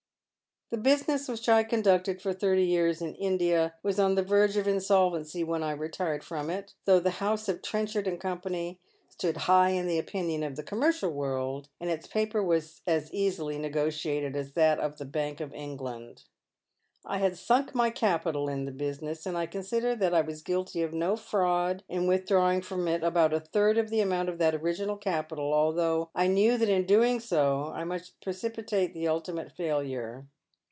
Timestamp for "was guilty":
20.21-20.83